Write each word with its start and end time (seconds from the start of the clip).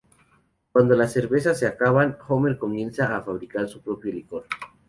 Cuando 0.71 0.95
las 0.95 1.11
cervezas 1.13 1.59
se 1.59 1.67
acaban, 1.67 2.17
Homer 2.27 2.57
comienza 2.57 3.15
a 3.15 3.21
fabricar 3.21 3.69
su 3.69 3.83
propio 3.83 4.11
licor. 4.11 4.47